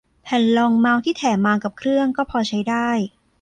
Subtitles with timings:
[0.23, 2.89] แผ่นรองเมาส์ที่แถมมากับเครื่องก็พอใช้ได้